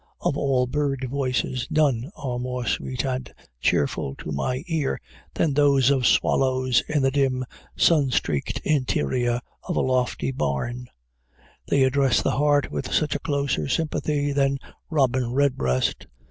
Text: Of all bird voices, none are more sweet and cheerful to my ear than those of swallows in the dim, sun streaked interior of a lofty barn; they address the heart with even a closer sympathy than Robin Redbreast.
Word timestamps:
Of 0.19 0.35
all 0.35 0.65
bird 0.65 1.05
voices, 1.11 1.67
none 1.69 2.09
are 2.15 2.39
more 2.39 2.65
sweet 2.65 3.05
and 3.05 3.31
cheerful 3.59 4.15
to 4.15 4.31
my 4.31 4.63
ear 4.65 4.99
than 5.35 5.53
those 5.53 5.91
of 5.91 6.07
swallows 6.07 6.81
in 6.89 7.03
the 7.03 7.11
dim, 7.11 7.45
sun 7.77 8.09
streaked 8.09 8.57
interior 8.63 9.41
of 9.61 9.75
a 9.75 9.81
lofty 9.81 10.31
barn; 10.31 10.87
they 11.67 11.83
address 11.83 12.19
the 12.23 12.31
heart 12.31 12.71
with 12.71 12.89
even 12.91 13.09
a 13.13 13.19
closer 13.19 13.67
sympathy 13.67 14.31
than 14.31 14.57
Robin 14.89 15.31
Redbreast. 15.33 16.07